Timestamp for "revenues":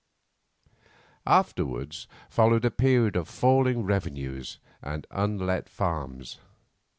3.83-4.57